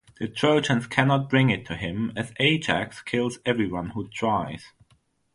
The 0.19 0.27
Trojans 0.27 0.87
cannot 0.87 1.29
bring 1.29 1.51
it 1.51 1.63
to 1.67 1.75
him, 1.75 2.11
as 2.15 2.33
Ajax 2.39 3.03
kills 3.03 3.37
everyone 3.45 3.91
who 3.91 4.07
tries. 4.07 4.65